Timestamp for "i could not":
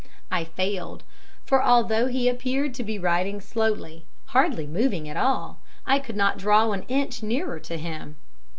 5.85-6.39